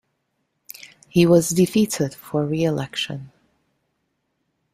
[1.09, 3.31] He was defeated for reelection.